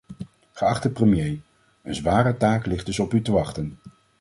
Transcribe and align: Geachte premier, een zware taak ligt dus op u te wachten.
Geachte 0.53 0.89
premier, 0.89 1.39
een 1.83 1.95
zware 1.95 2.37
taak 2.37 2.65
ligt 2.65 2.85
dus 2.85 2.99
op 2.99 3.13
u 3.13 3.21
te 3.21 3.31
wachten. 3.31 3.77